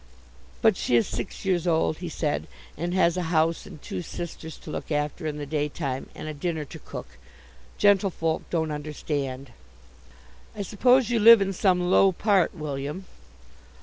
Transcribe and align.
"But 0.63 0.75
she 0.77 0.95
is 0.95 1.05
six 1.05 1.45
years 1.45 1.67
old," 1.67 1.99
he 1.99 2.09
said, 2.09 2.47
"and 2.75 2.91
has 2.95 3.17
a 3.17 3.21
house 3.29 3.67
and 3.67 3.79
two 3.79 4.01
sisters 4.01 4.57
to 4.57 4.71
look 4.71 4.91
after 4.91 5.27
in 5.27 5.37
the 5.37 5.45
daytime, 5.45 6.09
and 6.15 6.27
a 6.27 6.33
dinner 6.33 6.65
to 6.65 6.79
cook. 6.79 7.19
Gentlefolk 7.77 8.41
don't 8.49 8.71
understand." 8.71 9.51
"I 10.55 10.63
suppose 10.63 11.11
you 11.11 11.19
live 11.19 11.39
in 11.39 11.53
some 11.53 11.91
low 11.91 12.11
part, 12.11 12.55
William." 12.55 13.05